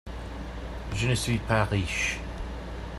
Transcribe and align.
Je 0.95 1.07
ne 1.09 1.13
suis 1.13 1.37
pas 1.37 1.63
riche. 1.65 2.19